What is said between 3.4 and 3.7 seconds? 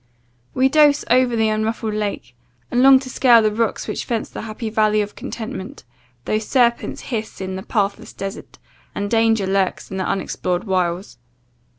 the